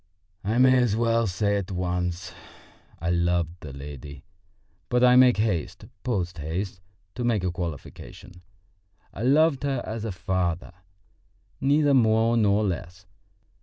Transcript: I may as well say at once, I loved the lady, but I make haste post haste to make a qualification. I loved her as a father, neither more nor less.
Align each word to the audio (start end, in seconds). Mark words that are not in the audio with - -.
I 0.43 0.57
may 0.57 0.79
as 0.81 0.95
well 0.95 1.27
say 1.27 1.57
at 1.57 1.69
once, 1.69 2.33
I 2.99 3.11
loved 3.11 3.57
the 3.59 3.71
lady, 3.71 4.23
but 4.89 5.03
I 5.03 5.15
make 5.15 5.37
haste 5.37 5.85
post 6.03 6.39
haste 6.39 6.81
to 7.13 7.23
make 7.23 7.43
a 7.43 7.51
qualification. 7.51 8.41
I 9.13 9.21
loved 9.21 9.61
her 9.61 9.83
as 9.85 10.03
a 10.03 10.11
father, 10.11 10.71
neither 11.59 11.93
more 11.93 12.35
nor 12.35 12.63
less. 12.63 13.05